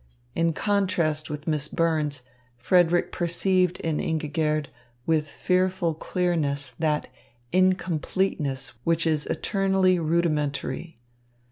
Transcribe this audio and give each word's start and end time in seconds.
In 0.33 0.53
contrast 0.53 1.29
with 1.29 1.45
Miss 1.45 1.67
Burns, 1.67 2.23
Frederick 2.57 3.11
perceived 3.11 3.79
in 3.81 3.99
Ingigerd 3.99 4.69
with 5.05 5.27
fearful 5.29 5.93
clearness 5.93 6.71
that 6.71 7.07
incompleteness 7.51 8.69
which 8.83 9.05
is 9.05 9.27
eternally 9.27 9.99
rudimentary. 9.99 10.97